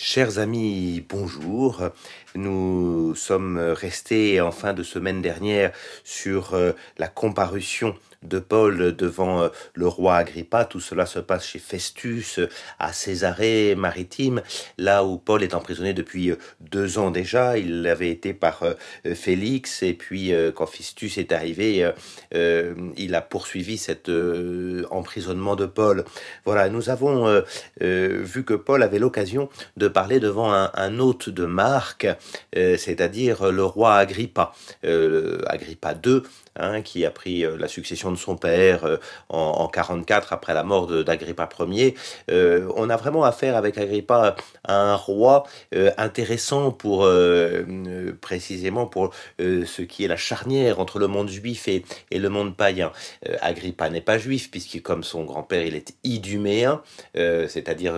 [0.00, 1.82] Chers amis, bonjour.
[2.36, 5.72] Nous sommes restés en fin de semaine dernière
[6.04, 10.64] sur euh, la comparution de Paul devant euh, le roi Agrippa.
[10.64, 12.48] Tout cela se passe chez Festus, euh,
[12.78, 14.42] à Césarée maritime,
[14.78, 17.58] là où Paul est emprisonné depuis deux ans déjà.
[17.58, 18.62] Il avait été par
[19.14, 21.90] Félix, et puis quand Festus est arrivé,
[22.32, 24.10] il a poursuivi cet
[24.90, 26.04] emprisonnement de Paul.
[26.44, 27.42] Voilà, nous avons
[27.80, 31.46] vu que Paul avait l'occasion de parler devant un, hôte de
[32.56, 34.52] euh, c'est-à-dire le roi Agrippa,
[34.84, 36.22] euh, Agrippa II,
[36.58, 40.64] hein, qui a pris euh, la succession de son père en, en 44 après la
[40.64, 41.94] mort d'Agrippa Ier.
[42.28, 45.44] on a vraiment affaire avec Agrippa à un roi
[45.96, 47.08] intéressant pour
[48.20, 52.92] précisément pour ce qui est la charnière entre le monde juif et, le monde païen.
[53.40, 56.82] Agrippa n'est pas juif puisque comme son grand-père il est iduméen,
[57.14, 57.94] c'est-à-dire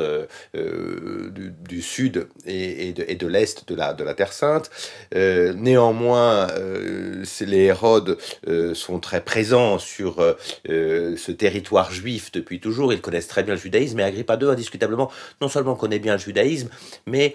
[0.54, 4.70] du, sud et, de, l'est de la, Terre Sainte.
[5.14, 10.24] Euh, néanmoins, euh, les Hérodes euh, sont très présents sur
[10.66, 12.92] ce territoire juif depuis toujours.
[12.92, 14.00] Ils connaissent très bien le judaïsme.
[14.00, 16.68] Et Agrippa II, indiscutablement, non seulement connaît bien le judaïsme,
[17.06, 17.34] mais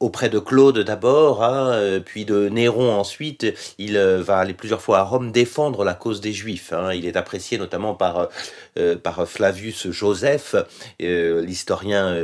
[0.00, 3.46] auprès de Claude d'abord, hein, puis de Néron ensuite,
[3.78, 6.72] il va aller plusieurs fois à Rome défendre la cause des Juifs.
[6.72, 6.92] Hein.
[6.92, 8.28] Il est apprécié notamment par,
[9.02, 10.54] par Flavius Joseph,
[10.98, 12.16] l'historien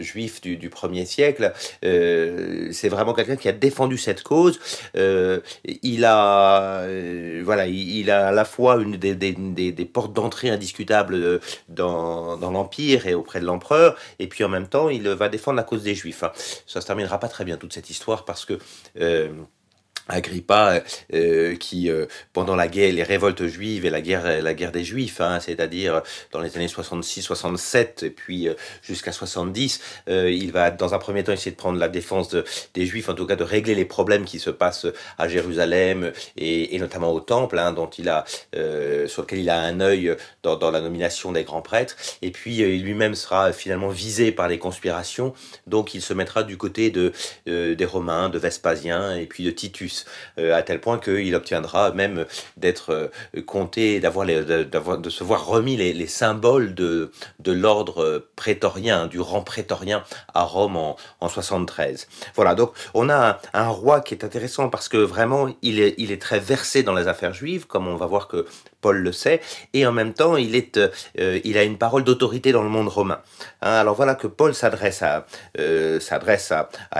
[0.00, 1.52] juif du, premier siècle.
[1.84, 4.58] Euh, c'est vraiment quelqu'un qui a défendu cette cause.
[4.96, 5.40] Euh,
[5.82, 12.36] il a, euh, voilà, il, a à la fois une des, portes d'entrée indiscutables dans,
[12.36, 15.62] dans l'Empire et auprès de l'empereur, et puis en même temps, il va défendre la
[15.62, 16.24] cause des Juifs.
[16.66, 18.58] Ça se terminera pas très bien toute cette histoire parce que
[20.08, 24.72] Agrippa, euh, qui euh, pendant la guerre, les révoltes juives et la guerre, la guerre
[24.72, 30.70] des Juifs, hein, c'est-à-dire dans les années 66-67 et puis euh, jusqu'à 70, il va
[30.70, 32.34] dans un premier temps essayer de prendre la défense
[32.74, 34.86] des Juifs, en tout cas de régler les problèmes qui se passent
[35.18, 38.24] à Jérusalem et, notamment au Temple, hein, dont il a,
[39.06, 41.96] sur lequel il a un œil dans, dans la nomination des grands prêtres.
[42.22, 45.34] Et puis lui-même sera finalement visé par les conspirations,
[45.66, 47.12] donc il se mettra du côté de
[47.46, 49.95] des Romains, de Vespasien et puis de Titus.
[50.38, 52.26] Euh, à tel point qu'il obtiendra même
[52.56, 59.20] d'être euh, compté, d'avoir, de se voir remis les, symboles de, de l'ordre prétorien, du
[59.20, 60.02] rang prétorien
[60.34, 62.08] à Rome en, en 73.
[62.34, 66.12] Voilà, donc on a un, roi qui est intéressant parce que vraiment il est, il
[66.12, 68.46] est très versé dans les affaires juives, comme on va voir que
[68.86, 69.40] Paul le sait,
[69.72, 73.20] et en même temps, euh, il a une parole d'autorité dans le monde romain.
[73.60, 75.26] Hein, alors voilà que Paul s'adresse à,
[75.58, 75.98] euh,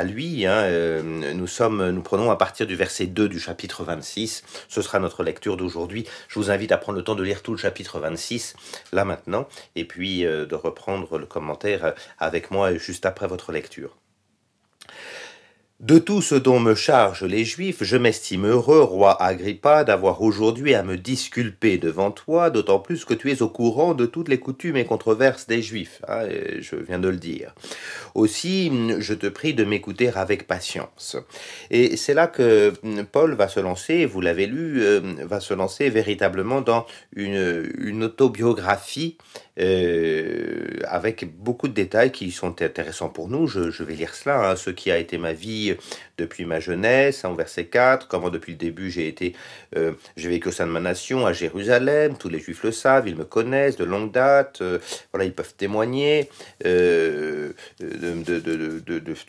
[0.02, 0.46] lui.
[0.46, 4.42] Hein, euh, nous, nous prenons à partir du verset 2 du chapitre 26.
[4.68, 6.08] Ce sera notre lecture d'aujourd'hui.
[6.26, 8.56] Je vous invite à prendre le temps de lire tout le chapitre 26,
[8.92, 9.46] là maintenant,
[9.76, 13.96] et puis de reprendre le commentaire avec moi juste après votre lecture.
[15.80, 20.72] De tout ce dont me chargent les Juifs, je m'estime heureux, roi Agrippa, d'avoir aujourd'hui
[20.72, 24.40] à me disculper devant toi, d'autant plus que tu es au courant de toutes les
[24.40, 26.00] coutumes et controverses des Juifs.
[26.08, 26.22] Ah,
[26.60, 27.54] je viens de le dire.
[28.14, 31.18] Aussi, je te prie de m'écouter avec patience.
[31.70, 32.72] Et c'est là que
[33.12, 39.18] Paul va se lancer, vous l'avez lu, euh, va se lancer véritablement dans une autobiographie
[39.58, 43.46] euh, avec beaucoup de détails qui sont intéressants pour nous.
[43.46, 45.74] Je, vais lire cela, hein, ce qui a été ma vie
[46.18, 49.34] depuis ma jeunesse, en verset 4, comment depuis le début j'ai été,
[49.76, 53.08] euh, j'ai vécu au sein de ma nation à Jérusalem, tous les juifs le savent,
[53.08, 54.78] ils me connaissent de longue date, euh,
[55.12, 56.28] voilà, ils peuvent témoigner
[56.64, 57.54] du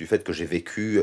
[0.07, 1.01] fait que j'ai vécu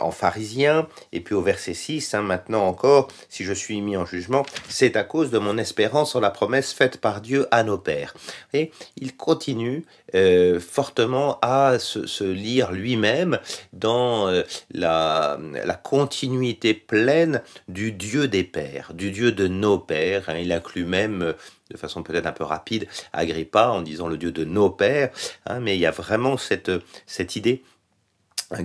[0.00, 4.06] en pharisien, et puis au verset 6, hein, maintenant encore, si je suis mis en
[4.06, 7.78] jugement, c'est à cause de mon espérance en la promesse faite par Dieu à nos
[7.78, 8.14] pères.
[8.52, 9.84] Et il continue
[10.14, 13.38] euh, fortement à se, lire lui-même
[13.72, 15.38] dans euh, la,
[15.82, 20.28] continuité pleine du Dieu des pères, du Dieu de nos pères.
[20.28, 20.38] Hein.
[20.38, 21.32] il inclut même euh,
[21.70, 25.10] de façon peut-être un peu rapide Agrippa en disant le Dieu de nos pères,
[25.46, 25.60] hein.
[25.60, 27.62] mais il y a vraiment cette idée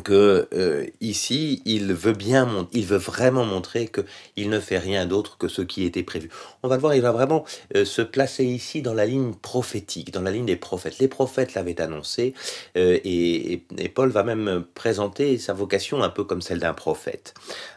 [0.04, 4.02] que euh, ici il veut bien il veut vraiment montrer que
[4.36, 6.30] il ne fait rien d'autre que ce qui était prévu.
[6.64, 7.46] On va le voir, il va vraiment
[7.76, 11.00] euh, se placer ici dans la ligne prophétique, dans la ligne des prophètes.
[11.00, 12.34] Les prophètes l'avaient annoncé
[12.76, 17.34] euh, et, et, Paul va même présenter sa vocation un peu comme celle d'un prophète.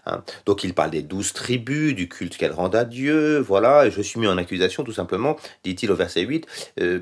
[0.06, 0.22] Hein.
[0.46, 3.86] Donc il parle des douze tribus, du culte qu'elles rendent à Dieu, voilà.
[3.86, 6.46] Et je suis mis en accusation tout simplement, dit-il au verset 8,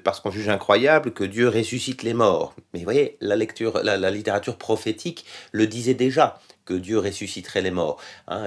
[0.04, 2.54] parce qu'on juge incroyable que Dieu ressuscite les morts.
[2.72, 4.97] Mais vous voyez, la lecture, la littérature prophétique
[5.52, 7.98] le disait déjà que Dieu ressusciterait les morts.
[8.26, 8.44] Hein,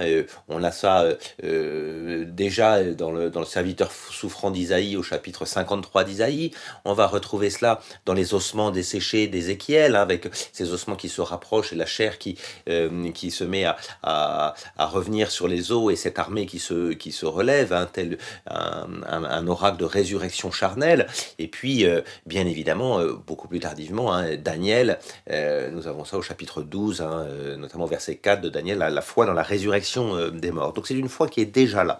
[0.48, 1.04] on a ça
[1.42, 6.52] déjà dans le, dans le serviteur souffrant d'Isaïe au chapitre 53 d'Isaïe.
[6.84, 11.20] On va retrouver cela dans les ossements desséchés d'Ézéchiel, hein, avec ces ossements qui se
[11.20, 12.38] rapprochent et la chair qui,
[13.14, 17.10] qui se met à, à, revenir sur les os et cette armée qui se, qui
[17.10, 21.08] se relève, un tel un, oracle de résurrection charnelle.
[21.38, 21.84] Et puis,
[22.26, 24.98] bien évidemment, beaucoup plus tardivement, hein, Daniel,
[25.28, 27.26] nous avons ça au chapitre 12, hein,
[27.58, 30.72] notamment verset 4 de Daniel, la, la foi dans la résurrection des morts.
[30.72, 31.98] Donc c'est une foi qui est déjà là.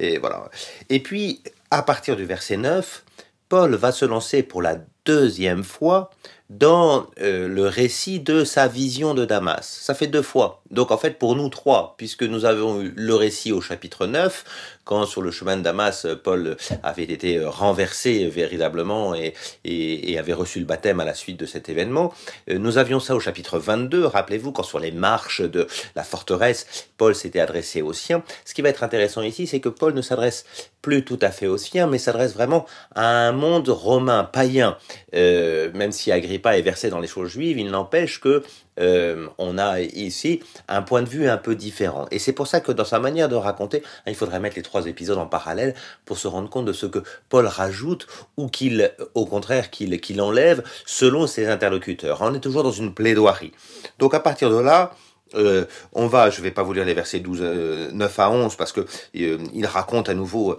[0.00, 0.50] Et voilà.
[0.88, 3.04] Et puis, à partir du verset 9,
[3.48, 6.10] Paul va se lancer pour la deuxième fois
[6.50, 9.66] dans euh, le récit de sa vision de Damas.
[9.82, 10.62] Ça fait deux fois.
[10.70, 14.44] Donc en fait pour nous trois, puisque nous avons eu le récit au chapitre 9,
[14.84, 20.64] quand sur le chemin de Damas, Paul avait été renversé véritablement et, avait reçu le
[20.64, 22.12] baptême à la suite de cet événement.
[22.50, 26.88] Euh, nous avions ça au chapitre 22, rappelez-vous, quand sur les marches de la forteresse,
[26.96, 28.24] Paul s'était adressé aux siens.
[28.44, 30.44] Ce qui va être intéressant ici, c'est que Paul ne s'adresse
[30.82, 34.76] plus tout à fait aux siens, mais s'adresse vraiment à un monde romain, païen.
[35.14, 38.42] Euh, même si Agrippa est versé dans les choses juives, il n'empêche que
[38.78, 42.06] euh, on a ici un point de vue un peu différent.
[42.10, 44.86] Et c'est pour ça que dans sa manière de raconter, il faudrait mettre les trois
[44.86, 49.26] épisodes en parallèle pour se rendre compte de ce que Paul rajoute ou qu'il, au
[49.26, 52.18] contraire, qu'il enlève selon ses interlocuteurs.
[52.20, 53.52] On est toujours dans une plaidoirie.
[53.98, 54.92] Donc à partir de là,
[55.34, 58.56] euh, on va, je ne vais pas vous lire les versets 12, 9 à 11
[58.56, 60.58] parce que euh, il raconte à nouveau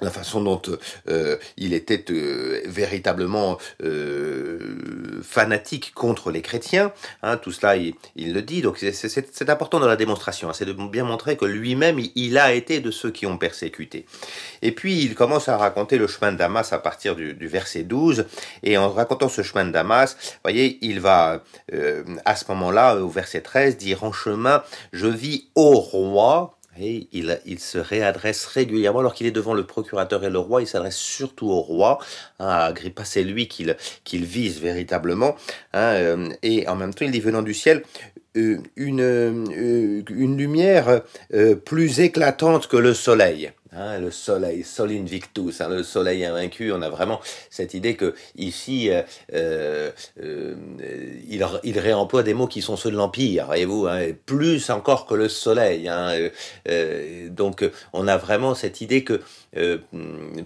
[0.00, 0.62] la façon dont
[1.08, 6.92] euh, il était euh, véritablement euh, fanatique contre les chrétiens,
[7.22, 10.72] hein, tout cela il, le dit, donc c'est important dans la démonstration, hein, c'est de
[10.72, 14.06] bien montrer que lui-même il, a été de ceux qui ont persécuté.
[14.62, 17.82] Et puis il commence à raconter le chemin de Damas à partir du, du verset
[17.82, 18.26] 12,
[18.62, 21.42] et en racontant ce chemin de Damas, voyez, il va
[22.24, 24.62] à ce moment-là, au verset 13, dire en chemin,
[24.92, 30.24] je vis au roi, et il, se réadresse régulièrement, alors qu'il est devant le procurateur
[30.24, 31.98] et le roi, il s'adresse surtout au roi.
[32.38, 35.36] Hein, Agrippa, c'est lui qu'il vise véritablement.
[35.72, 37.82] Hein, euh, et en même temps, il dit venant du ciel,
[38.36, 41.02] euh, euh, une lumière
[41.64, 43.50] plus éclatante que le soleil.
[43.78, 48.12] Hein, le soleil, sol invictus, hein, le soleil invaincu, on a vraiment cette idée que
[48.36, 49.02] ici, euh,
[49.34, 50.56] euh, euh
[51.62, 55.28] il, réemploie des mots qui sont ceux de l'Empire, voyez-vous, hein, plus encore que le
[55.28, 55.88] soleil.
[57.30, 59.20] Donc on a vraiment cette idée que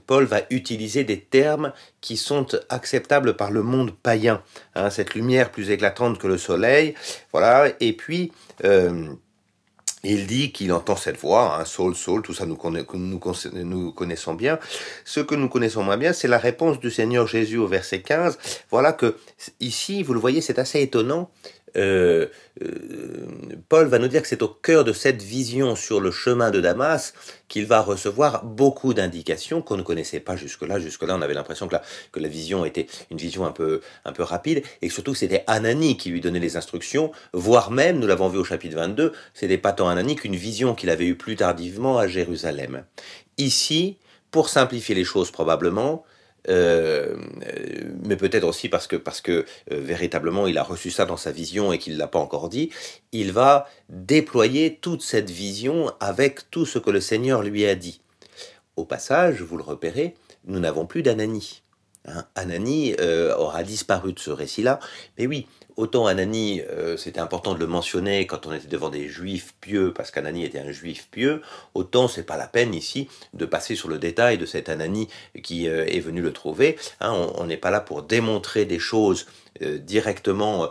[0.06, 4.42] Paul va utiliser des termes qui sont acceptables par le monde païen.
[4.90, 6.94] Cette lumière plus éclatante que le soleil,
[7.32, 8.30] voilà, et puis
[10.04, 12.58] il dit qu'il entend cette voix, hein, Saul, Saul, tout ça nous,
[12.94, 14.58] nous, connaissons bien.
[15.04, 18.38] Ce que nous connaissons moins bien, c'est la réponse du Seigneur Jésus au verset 15.
[18.70, 19.16] Voilà que
[19.60, 21.30] ici, vous le voyez, c'est assez étonnant.
[21.76, 22.26] Euh,
[22.62, 23.26] euh,
[23.68, 26.60] Paul va nous dire que c'est au cœur de cette vision sur le chemin de
[26.60, 27.14] Damas
[27.48, 30.78] qu'il va recevoir beaucoup d'indications qu'on ne connaissait pas jusque-là.
[30.78, 31.82] Jusque-là, on avait l'impression que la,
[32.12, 35.96] que la vision était une vision un peu, un peu rapide et surtout c'était Anani
[35.96, 39.72] qui lui donnait les instructions, voire même, nous l'avons vu au chapitre 22, c'était pas
[39.72, 42.84] tant Anani qu'une vision qu'il avait eue plus tardivement à Jérusalem.
[43.38, 43.98] Ici,
[44.30, 46.04] pour simplifier les choses probablement,
[46.48, 47.16] euh,
[48.04, 51.30] mais peut-être aussi parce que, parce que euh, véritablement il a reçu ça dans sa
[51.30, 52.70] vision et qu'il ne l'a pas encore dit,
[53.12, 58.00] il va déployer toute cette vision avec tout ce que le Seigneur lui a dit.
[58.76, 60.14] Au passage, vous le repérez,
[60.46, 61.62] nous n'avons plus d'Anani.
[62.04, 64.80] Hein, Anani euh, aura disparu de ce récit-là,
[65.18, 65.46] mais oui,
[65.82, 69.92] Autant Anani, euh, c'était important de le mentionner quand on était devant des juifs pieux,
[69.92, 71.42] parce qu'Anani était un juif pieux,
[71.74, 75.08] autant c'est pas la peine ici de passer sur le détail de cet Anani
[75.42, 76.78] qui euh, est venu le trouver.
[77.00, 77.10] Hein.
[77.34, 79.26] on n'est pas là pour démontrer des choses
[79.60, 80.70] euh, directement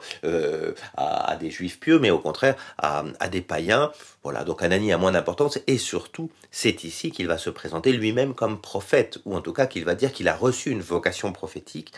[0.96, 3.92] à, des juifs pieux, mais au contraire à, des païens.
[4.24, 8.34] Voilà, donc Anani a moins d'importance, et surtout, c'est ici qu'il va se présenter lui-même
[8.34, 11.92] comme prophète, ou en tout cas qu'il va dire qu'il a reçu une vocation prophétique.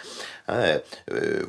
[0.47, 0.79] Hein,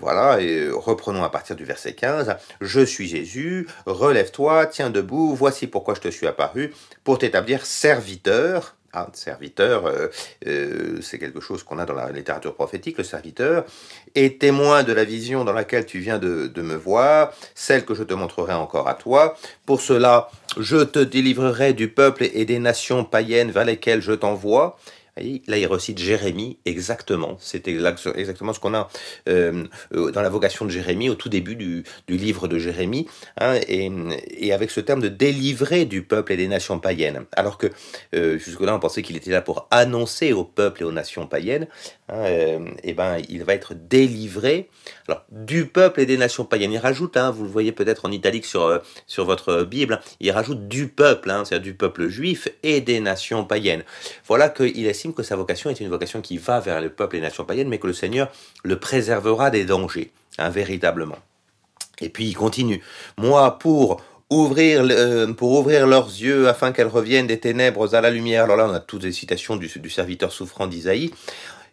[0.01, 2.37] voilà, et reprenons à partir du verset 15.
[2.61, 8.77] Je suis Jésus, relève-toi, tiens debout, voici pourquoi je te suis apparu, pour t'établir serviteur
[8.97, 10.07] ah, serviteur, euh,
[10.47, 13.65] euh, c'est quelque chose qu'on a dans la littérature prophétique, le serviteur,
[14.15, 18.05] est témoin de la vision dans laquelle tu viens de, me voir, celle que je
[18.05, 19.37] te montrerai encore à toi.
[19.67, 20.31] Pour cela,
[20.61, 24.79] je te délivrerai du peuple et des nations païennes vers lesquelles je t'envoie.
[25.17, 27.37] Là, il recite Jérémie exactement.
[27.39, 28.89] C'est exactement ce qu'on a
[29.29, 33.07] euh, euh, dans la vocation de Jérémie au tout début du, livre de Jérémie,
[33.41, 37.27] hein, et, avec ce terme de délivrer du peuple et des nations païennes.
[37.37, 37.69] Alors que
[38.17, 41.69] euh, jusque-là, on pensait qu'il était là pour annoncer au peuple et aux nations païennes.
[42.09, 44.69] Hein, et ben, il va être délivré
[45.09, 46.73] alors, du peuple et des nations païennes.
[46.73, 50.67] Il rajoute, hein, vous le voyez peut-être en italique sur, sur votre Bible, il rajoute
[50.67, 53.85] du peuple, c'est-à-dire du peuple juif et des nations païennes.
[54.27, 57.21] Voilà qu'il est que sa vocation est une vocation qui va vers le peuple et
[57.21, 58.31] les nations païennes, mais que le Seigneur
[58.63, 61.19] le préservera des dangers, hein, véritablement.
[62.01, 62.83] Et puis il continue.
[63.19, 68.11] Moi, pour ouvrir, euh, pour ouvrir leurs yeux afin qu'elles reviennent des ténèbres à la
[68.11, 68.45] lumière.
[68.45, 71.13] Alors là, on a toutes les citations du, du serviteur souffrant d'Isaïe.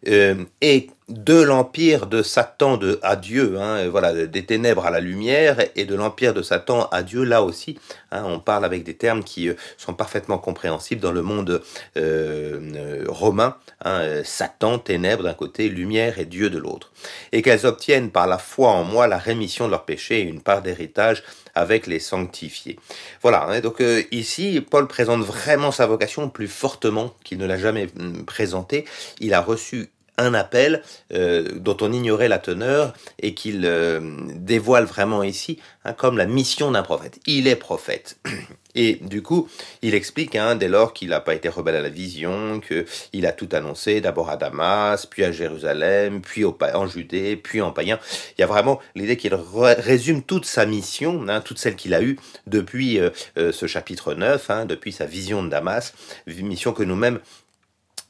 [0.07, 5.57] Euh, et de l'empire de Satan à Dieu, hein, voilà, des ténèbres à la lumière,
[5.75, 7.77] et de l'empire de Satan à Dieu, là aussi,
[8.11, 11.61] hein, on parle avec des termes qui euh, sont parfaitement compréhensibles dans le monde
[11.97, 16.91] euh, romain, hein, Satan, ténèbres d'un côté, lumière et Dieu de l'autre,
[17.31, 20.41] et qu'elles obtiennent par la foi en moi la rémission de leurs péchés et une
[20.41, 21.23] part d'héritage
[21.55, 22.77] avec les sanctifiés.
[23.21, 28.25] Voilà, donc ici, Paul présente vraiment sa vocation plus fortement qu'il ne l'a jamais hum,
[28.25, 28.85] présentée.
[29.19, 33.99] Il a reçu un appel euh, dont on ignorait la teneur et qu'il euh,
[34.35, 37.19] dévoile vraiment ici hein, comme la mission d'un prophète.
[37.25, 38.17] Il est prophète.
[38.75, 39.47] Et du coup,
[39.81, 43.31] il explique, hein, dès lors qu'il n'a pas été rebelle à la vision, qu'il a
[43.31, 47.99] tout annoncé, d'abord à Damas, puis à Jérusalem, puis en Judée, puis en païen.
[48.37, 52.01] Il y a vraiment l'idée qu'il résume toute sa mission, hein, toute celle qu'il a
[52.01, 55.93] eue depuis euh, ce chapitre 9, depuis sa vision de Damas,
[56.27, 57.19] mission que nous-mêmes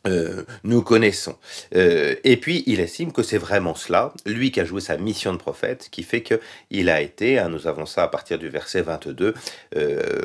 [0.08, 1.36] euh, nous connaissons.
[1.76, 5.32] Euh, et puis, il estime que c'est vraiment cela, lui qui a joué sa mission
[5.32, 6.40] de prophète, qui fait que
[6.72, 9.34] il a été, hein, nous avons ça à partir du verset 22,
[9.76, 10.22] euh,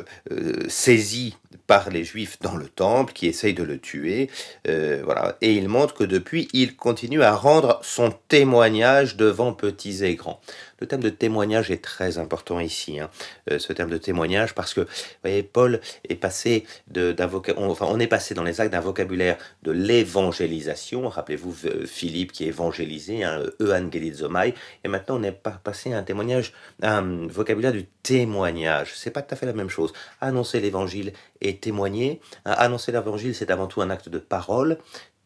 [0.67, 1.35] saisi
[1.67, 4.29] par les Juifs dans le temple, qui essayent de le tuer.
[4.65, 5.37] voilà.
[5.41, 10.41] Et il montre que depuis, il continue à rendre son témoignage devant petits et grands.
[10.79, 13.09] Le thème de témoignage est très important ici, hein,
[13.51, 14.87] euh, ce terme de témoignage, parce que, vous
[15.23, 17.15] voyez, Paul est passé d'un
[17.57, 21.09] enfin, on est passé dans les actes d'un vocabulaire de l'évangélisation.
[21.09, 21.55] Rappelez-vous
[21.85, 27.71] Philippe qui est évangélisé, hein, et maintenant on est passé à un témoignage, un vocabulaire
[27.71, 28.91] du témoignage.
[28.95, 29.93] C'est pas tout à fait la même chose.
[30.21, 32.21] Annoncer l'évangile et témoigner.
[32.45, 34.77] Annoncer l'évangile, c'est avant tout un acte de parole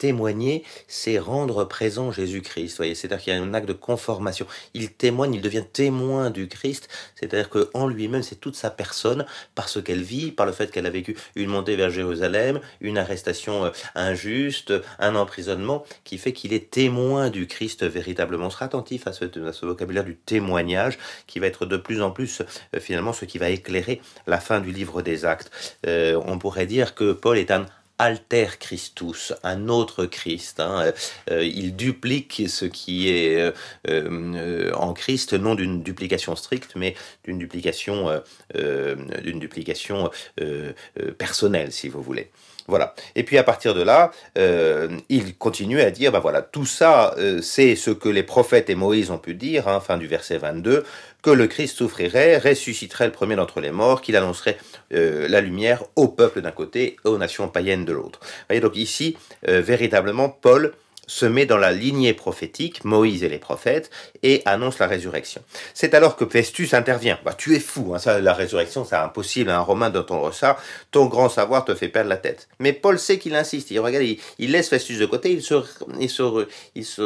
[0.01, 2.75] témoigner, c'est rendre présent Jésus-Christ.
[2.77, 4.47] Voyez, c'est-à-dire qu'il y a un acte de conformation.
[4.73, 6.89] Il témoigne, il devient témoin du Christ.
[7.13, 10.89] C'est-à-dire qu'en lui-même, c'est toute sa personne, parce qu'elle vit, par le fait qu'elle a
[10.89, 16.71] vécu une montée vers Jérusalem, une arrestation euh, injuste, un emprisonnement, qui fait qu'il est
[16.71, 18.47] témoin du Christ véritablement.
[18.47, 19.25] On sera attentif à ce,
[19.63, 22.41] vocabulaire du témoignage, qui va être de plus en plus
[22.75, 25.51] euh, finalement ce qui va éclairer la fin du livre des Actes.
[25.85, 27.67] Euh, on pourrait dire que Paul est un
[28.01, 30.59] alter Christus, un autre Christ.
[30.59, 30.91] Hein.
[31.29, 33.51] Euh, il duplique ce qui est euh,
[33.87, 38.21] euh, en Christ, non d'une duplication stricte, mais d'une duplication,
[39.23, 40.09] duplication
[41.17, 42.31] personnelle, si vous voulez.
[42.67, 42.95] Voilà.
[43.15, 44.11] Et puis à partir de là,
[45.09, 49.11] il continue à dire, bah voilà, tout ça, c'est ce que les prophètes et Moïse
[49.11, 50.83] ont pu dire, hein, fin du verset 22,
[51.21, 54.57] que le Christ souffrirait, ressusciterait le premier d'entre les morts, qu'il annoncerait
[54.93, 58.19] euh, la lumière au peuple d'un côté et aux nations païennes de l'autre.
[58.49, 60.73] Voyez donc ici, euh, véritablement, Paul
[61.11, 63.89] se met dans la lignée prophétique, Moïse et les prophètes,
[64.23, 65.41] et annonce la résurrection.
[65.73, 67.19] C'est alors que Festus intervient.
[67.25, 70.55] Bah, tu es fou, hein, ça, la résurrection, c'est impossible à un Romain d'entendre ça.
[70.91, 72.47] Ton grand savoir te fait perdre la tête.
[72.59, 73.71] Mais Paul sait qu'il insiste.
[73.71, 74.05] Il regarde,
[74.39, 75.55] il, laisse Festus de côté, il se,
[75.99, 77.01] il se, il se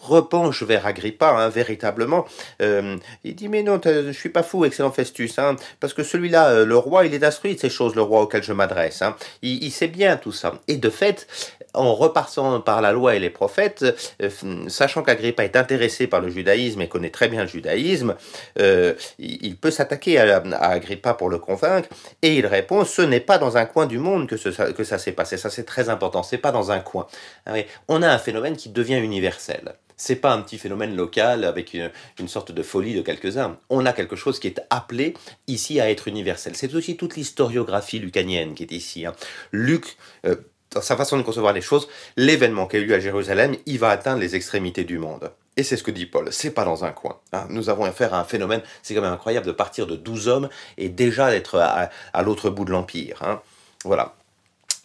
[0.00, 2.24] repenche vers Agrippa, hein, véritablement.
[2.62, 6.48] Euh, il dit, mais non, je suis pas fou, excellent Festus, hein, parce que celui-là,
[6.48, 9.02] euh, le roi, il est instruit de ces choses, le roi auquel je m'adresse.
[9.02, 9.14] Hein.
[9.42, 10.54] Il, il sait bien tout ça.
[10.68, 11.26] Et de fait,
[11.74, 13.84] en repartant par la loi et les prophètes,
[14.22, 14.30] euh,
[14.68, 18.14] sachant qu'Agrippa est intéressé par le judaïsme et connaît très bien le judaïsme,
[18.58, 21.88] euh, il peut s'attaquer à, Agrippa pour le convaincre,
[22.22, 24.36] et il répond, ce n'est pas dans un coin du monde que,
[24.72, 27.06] que ça s'est passé, ça c'est très important, c'est pas dans un coin.
[27.46, 27.54] Ah
[27.88, 29.74] on a un phénomène qui devient universel.
[29.96, 33.56] C'est pas un petit phénomène local avec une, sorte de folie de quelques-uns.
[33.70, 35.14] On a quelque chose qui est appelé
[35.46, 36.56] ici à être universel.
[36.56, 39.06] C'est aussi toute l'historiographie lucanienne qui est ici.
[39.06, 39.14] Hein.
[39.52, 40.34] Luc euh,
[40.80, 43.90] sa façon de concevoir les choses, l'événement qui a eu lieu à Jérusalem, il va
[43.90, 45.30] atteindre les extrémités du monde.
[45.56, 47.18] Et c'est ce que dit Paul, c'est pas dans un coin.
[47.32, 47.46] Hein.
[47.50, 50.48] Nous avons affaire à un phénomène, c'est quand même incroyable de partir de 12 hommes
[50.78, 53.18] et déjà d'être à, l'autre bout de l'Empire.
[53.22, 53.40] Hein.
[53.84, 54.14] Voilà.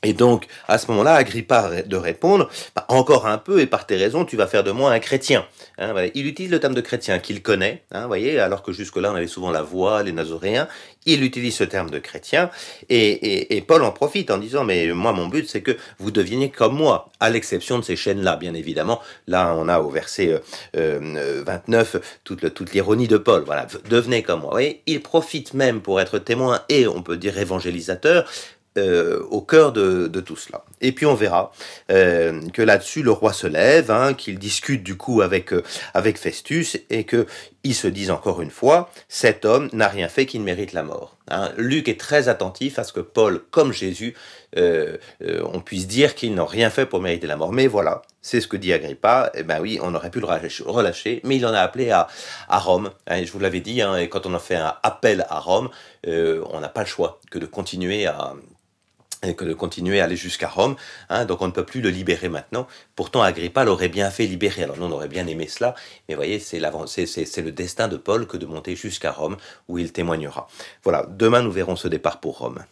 [0.04, 3.96] Et donc, à ce moment-là, Agrippa de répondre, bah, encore un peu, et par tes
[3.96, 5.44] raisons, tu vas faire de moi un chrétien.
[5.80, 9.16] Hein, Il utilise le terme de chrétien qu'il connaît, hein, voyez, alors que jusque-là, on
[9.16, 10.68] avait souvent la voix, les nazoréens.
[11.08, 12.52] Il utilise ce terme de chrétien,
[12.90, 16.76] et, Paul en profite en disant, mais moi, mon but, c'est que vous deveniez comme
[16.76, 19.02] moi, à l'exception de ces chaînes-là, bien évidemment.
[19.26, 20.40] Là, on a au verset
[20.76, 23.44] 29 euh, euh, toute, toute l'ironie de Paul.
[23.46, 24.52] Voilà, devenez comme moi.
[24.52, 28.26] Voyez, il profite même pour être témoin et, on peut dire, évangélisateur
[28.78, 30.64] euh, au cœur de, tout cela.
[30.82, 31.52] Et puis on verra
[31.90, 35.64] euh, que là-dessus le roi se lève, hein, qu'il discute du coup avec euh,
[35.96, 37.26] avec Festus et que
[37.64, 40.84] ils se disent encore une fois, cet homme n'a rien fait qui ne mérite la
[40.84, 41.18] mort.
[41.30, 41.52] Hein.
[41.58, 44.16] Luc est très attentif à ce que Paul, comme Jésus,
[44.56, 47.52] on puisse dire qu'ils n'ont rien fait pour mériter la mort.
[47.52, 49.32] Mais voilà, c'est ce que dit Agrippa.
[49.34, 50.28] Eh ben oui, on aurait pu le
[50.66, 52.08] relâcher, mais il en a appelé à,
[52.48, 52.92] à Rome.
[53.08, 55.70] Hein, je vous l'avais dit, et quand on a fait un appel à Rome,
[56.06, 58.34] on n'a pas le choix que de continuer à
[59.24, 60.76] et que de continuer à aller jusqu'à Rome.
[61.10, 62.68] Hein, donc on ne peut plus le libérer maintenant.
[62.96, 64.64] Pourtant, Agrippa l'aurait bien fait libérer.
[64.64, 65.76] Alors nous, on aurait bien aimé cela,
[66.08, 69.92] mais vous voyez, c'est le destin de Paul que de monter jusqu'à Rome, où il
[69.92, 70.48] témoignera.
[70.84, 72.64] Voilà, demain nous verrons ce départ pour Rome.